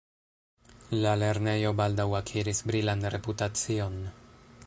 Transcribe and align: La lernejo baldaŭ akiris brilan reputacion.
La 1.03 1.11
lernejo 1.23 1.73
baldaŭ 1.81 2.07
akiris 2.21 2.63
brilan 2.71 3.05
reputacion. 3.17 4.01